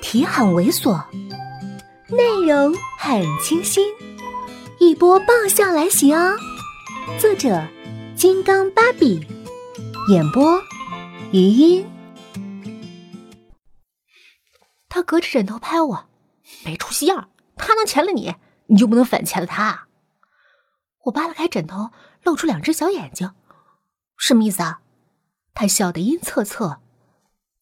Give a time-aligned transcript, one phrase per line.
[0.00, 1.04] 题很猥琐，
[2.08, 3.92] 内容很清新，
[4.78, 6.36] 一波爆笑来袭哦！
[7.20, 7.66] 作者：
[8.16, 9.26] 金刚芭比，
[10.08, 10.60] 演播：
[11.32, 11.86] 余音。
[14.88, 16.08] 他隔着枕头拍我，
[16.64, 17.30] 没出息样！
[17.56, 18.34] 他能钳了你，
[18.66, 19.86] 你就不能反钳了他？
[21.04, 21.90] 我扒拉开枕头，
[22.24, 23.32] 露出两只小眼睛，
[24.16, 24.80] 什么意思啊？
[25.54, 26.78] 他笑得阴恻恻，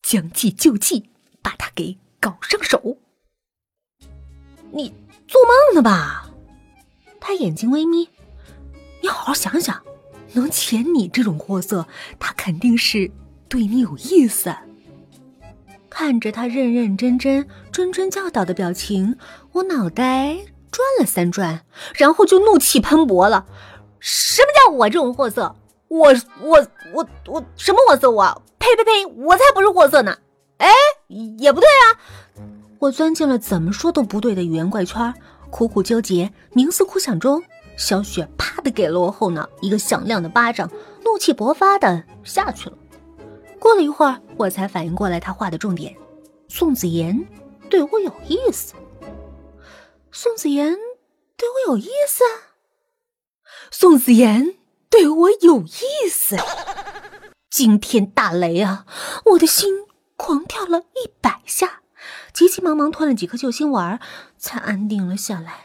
[0.03, 1.11] 将计就计。
[1.41, 1.97] 把他给
[2.29, 2.99] 搞上手！
[4.71, 4.93] 你
[5.27, 6.29] 做梦呢吧？
[7.19, 8.11] 他眼睛微眯，
[9.01, 9.83] 你好好想想，
[10.35, 11.87] 能潜你这种货色，
[12.19, 13.11] 他肯定是
[13.49, 14.55] 对你有意思。
[15.89, 19.17] 看着他认认真真、谆谆教导的表情，
[19.53, 20.37] 我脑袋
[20.71, 21.65] 转了三转，
[21.95, 23.47] 然后就怒气喷薄了。
[24.01, 25.57] 什么叫我这种货色？
[25.89, 26.09] 我
[26.43, 28.11] 我我我什么货色？
[28.11, 29.07] 我呸呸呸！
[29.07, 30.19] 我才不是货色呢！
[30.59, 30.69] 哎，
[31.09, 31.99] 也不对啊！
[32.79, 35.13] 我钻进了怎么说都不对的语言怪圈，
[35.51, 37.43] 苦苦纠结，冥思苦想中，
[37.77, 40.71] 小雪啪的给了我后脑一个响亮的巴掌，
[41.05, 42.77] 怒气勃发的下去了。
[43.59, 45.97] 过了一会儿，我才反应过来他话的重点：
[46.49, 47.27] 宋子妍
[47.69, 48.75] 对我有意思。
[50.13, 50.77] 宋子妍
[51.37, 52.23] 对我有意思？
[53.71, 54.55] 宋子妍
[54.89, 56.37] 对我有意思？
[57.51, 58.87] 惊天大雷啊！
[59.25, 59.88] 我的心。
[60.69, 61.81] 了一百下，
[62.33, 64.01] 急急忙忙吞了几颗救心丸，
[64.37, 65.65] 才安定了下来。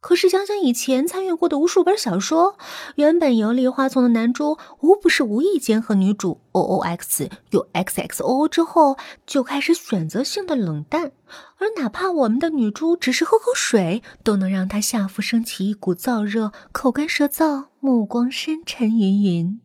[0.00, 2.56] 可是想想以前参与过的无数本小说，
[2.94, 11.12] 原本游历花丛的男主无不是无意间和女主 O O X 有 X X O O 之后就开始选择性的冷淡，
[11.58, 19.60] 而哪怕我们的女主只是喝口水，都能让他下腹升起一股燥热，口干舌燥，目光深沉云云。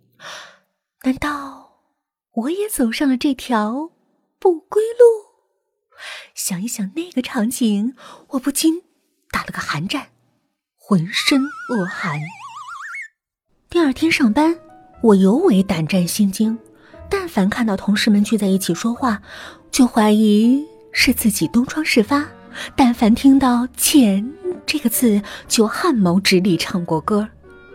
[1.04, 1.80] 难道
[2.34, 3.92] 我也走上了这条？
[4.46, 5.26] 不归路。
[6.36, 7.96] 想一想那个场景，
[8.28, 8.84] 我不禁
[9.32, 10.10] 打了个寒战，
[10.78, 12.20] 浑身恶寒。
[13.72, 14.56] 第二天上班，
[15.02, 16.56] 我尤为胆战心惊。
[17.10, 19.20] 但凡看到同事们聚在一起说话，
[19.72, 22.22] 就怀疑是自己东窗事发；
[22.76, 24.32] 但凡听到“钱”
[24.64, 27.28] 这个字，就汗毛直立，唱过歌。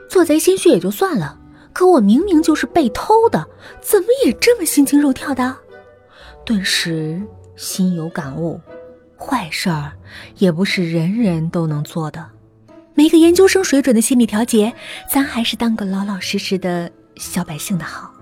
[0.09, 1.37] 做贼心虚也就算了，
[1.73, 3.49] 可我明明就是被偷的，
[3.83, 5.59] 怎么也这么心惊肉跳的？
[6.51, 7.23] 顿时
[7.55, 8.61] 心有感悟，
[9.17, 9.93] 坏事儿
[10.39, 12.29] 也不是人人都能做的。
[12.93, 14.75] 没个研究生水准的心理调节，
[15.09, 18.13] 咱还是当个老老实实的小百姓的好。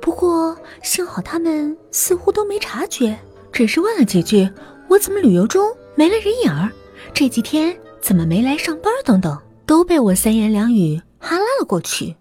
[0.00, 3.16] 不过幸好他们似乎都没察觉，
[3.52, 4.50] 只是问了几句
[4.90, 6.68] ：“我怎么旅游中没了人影儿？
[7.14, 12.16] 这几天怎么没来上班？”等等，都被我三言两语哈拉了过去。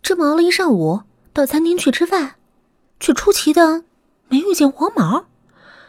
[0.00, 1.02] 这么熬了一上午，
[1.34, 2.36] 到餐厅去吃饭，
[2.98, 3.82] 却出奇的。
[4.28, 5.26] 没遇见黄毛，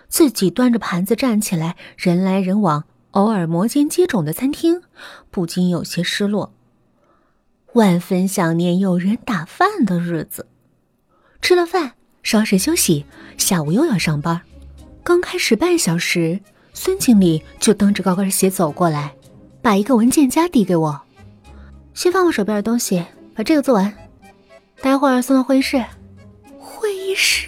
[0.07, 4.81] 自己端着盘子站起来，人来人往，偶尔摩肩接踵的餐厅，
[5.31, 6.53] 不禁有些失落，
[7.73, 10.47] 万分想念有人打饭的日子。
[11.41, 11.93] 吃了饭，
[12.23, 13.05] 稍事休息，
[13.37, 14.41] 下午又要上班。
[15.03, 16.39] 刚开始半小时，
[16.73, 19.15] 孙经理就蹬着高跟鞋走过来，
[19.61, 21.01] 把一个文件夹递给我，
[21.93, 23.93] 先放我手边的东西，把这个做完，
[24.81, 25.83] 待会儿送到会议室。
[26.59, 27.47] 会议室。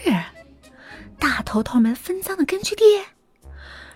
[1.20, 2.84] 大头头们分赃的根据地，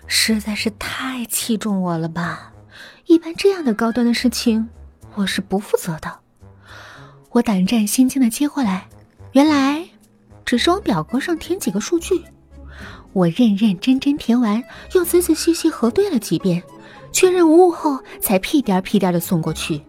[0.07, 2.51] 实在是太器重我了吧！
[3.07, 4.69] 一般这样的高端的事情，
[5.15, 6.19] 我是不负责的。
[7.31, 8.87] 我胆战心惊的接过来，
[9.31, 9.87] 原来
[10.45, 12.23] 只是往表格上填几个数据。
[13.13, 14.63] 我认认真真填完，
[14.93, 16.61] 又仔仔细细核对了几遍，
[17.11, 19.81] 确认无误后，才屁颠屁颠的送过去。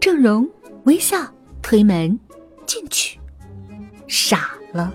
[0.00, 0.48] 郑容
[0.84, 2.18] 微笑推门
[2.66, 3.18] 进去，
[4.06, 4.92] 傻了。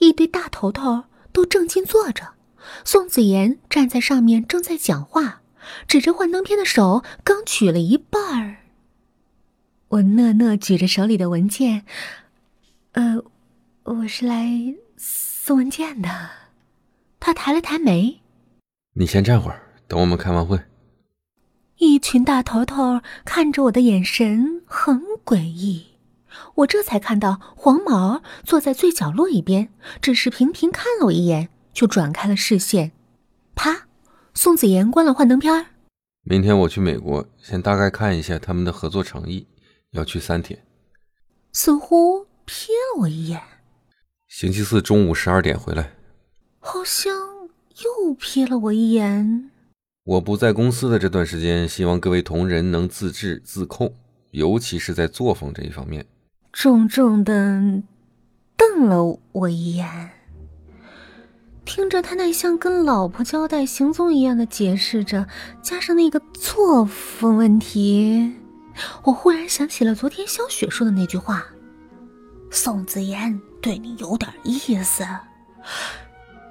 [0.00, 2.34] 一堆大头头都正襟坐着，
[2.84, 5.42] 宋子妍站在上面正在讲话，
[5.86, 8.56] 指着幻灯片的手刚举了一半儿。
[9.88, 11.84] 我讷讷举着手里的文件，
[12.92, 13.22] 呃，
[13.82, 16.08] 我是来送文件的。
[17.18, 18.20] 他抬了抬眉，
[18.94, 20.58] 你先站会儿，等我们开完会。
[21.76, 25.89] 一群大头头看着我的眼神很诡异。
[26.56, 32.92] 我这才看到黄毛坐在最角落一边，只是频频看了我一眼，就转开了视线。
[33.54, 33.86] 啪！
[34.34, 35.66] 宋子妍关了幻灯片。
[36.22, 39.46] 明天我去美国，先大概看一下他们的合作诚意，
[39.90, 40.62] 要去三天。
[41.52, 43.40] 似乎瞥了我一眼。
[44.28, 45.94] 星期四中午十二点回来。
[46.60, 47.12] 好像
[47.82, 49.50] 又瞥了我一眼。
[50.04, 53.94] 我不在公司的这段时间，希望各位同仁能自制自控，
[54.30, 56.06] 尤其是在作风这一方面。
[56.52, 57.82] 重重的
[58.56, 60.10] 瞪了我一眼，
[61.64, 65.26] 听着他那像跟老婆交代行踪一样的解释着，
[65.62, 68.34] 加上那个作风问题，
[69.04, 71.46] 我忽然想起了昨天萧雪说的那句话
[72.50, 75.06] ：“宋子妍对你有点意思。”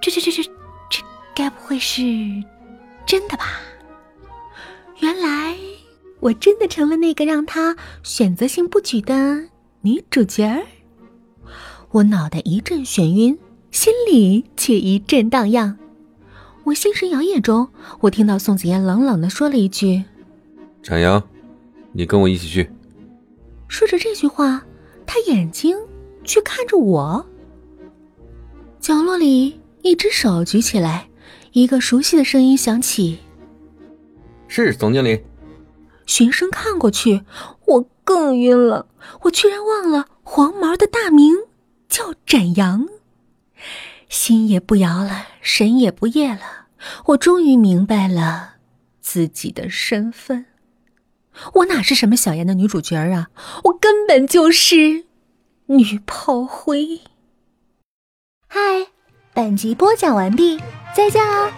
[0.01, 0.43] 这这这这
[0.89, 1.03] 这，
[1.35, 2.01] 该不会是
[3.05, 3.59] 真的吧？
[4.99, 5.57] 原来
[6.19, 9.49] 我真的成了那个让他选择性不举的
[9.81, 10.63] 女主角儿。
[11.91, 13.37] 我脑袋一阵眩晕。
[13.71, 15.77] 心里却一阵荡漾。
[16.63, 20.03] 我心神摇曳中，我听到宋子妍冷冷的说了一句
[20.81, 21.21] ：“展阳，
[21.91, 22.67] 你跟我一起去。”
[23.69, 24.65] 说着这句话，
[25.05, 25.77] 他眼睛
[26.23, 27.23] 却看着我。
[28.79, 31.07] 角落里，一只手举起来，
[31.51, 33.19] 一个熟悉的声音响起
[34.49, 35.21] ：“是总经理。”
[36.09, 37.23] 循声看过去，
[37.67, 38.87] 我更晕了。
[39.21, 41.35] 我居然忘了黄毛的大名
[41.87, 42.87] 叫展阳。
[44.09, 46.65] 心也不摇了，神也不夜了。
[47.05, 48.55] 我终于明白了
[48.99, 50.47] 自己的身份。
[51.53, 53.29] 我哪是什么小言的女主角啊？
[53.65, 55.05] 我根本就是
[55.67, 57.01] 女炮灰。
[58.47, 58.87] 嗨，
[59.35, 60.59] 本集播讲完毕，
[60.95, 61.51] 再见哦。